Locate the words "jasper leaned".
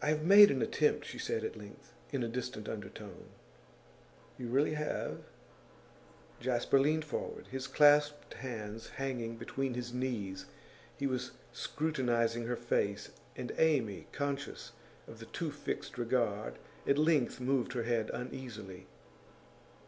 6.38-7.04